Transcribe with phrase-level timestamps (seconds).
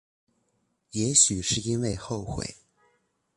[0.93, 2.55] 也许是因为后悔